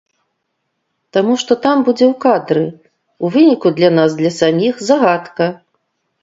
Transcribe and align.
Таму 1.17 1.33
што 1.41 1.51
там 1.65 1.83
будзе 1.89 2.03
ў 2.11 2.15
кадры, 2.25 2.63
у 3.27 3.31
выніку 3.37 3.67
для 3.77 3.89
нас 3.99 4.17
для 4.23 4.31
саміх 4.39 4.83
загадка. 4.89 5.45